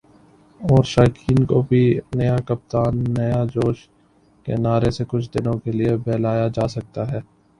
[0.61, 1.81] اور شائقین کو بھی
[2.15, 3.77] "نیا کپتان، نیا جوش"
[4.47, 7.19] کے نعرے سے کچھ دنوں کے لیے بہلایا جاسکتا ہے۔